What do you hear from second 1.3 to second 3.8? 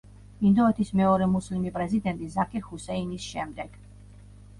მუსლიმი პრეზიდენტი ზაქირ ჰუსეინის შემდეგ.